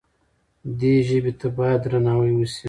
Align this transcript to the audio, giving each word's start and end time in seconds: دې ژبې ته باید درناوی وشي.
دې 0.79 0.95
ژبې 1.07 1.31
ته 1.39 1.47
باید 1.57 1.79
درناوی 1.83 2.31
وشي. 2.35 2.59